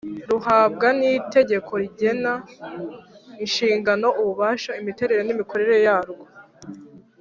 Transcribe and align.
ruhabwa 0.29 0.87
n’itegeko 0.99 1.71
rigena 1.81 2.33
inshingano, 3.43 4.07
ububasha, 4.21 4.71
imiterere 4.81 5.21
n’imikorere 5.25 5.75
yarwo 5.85 6.23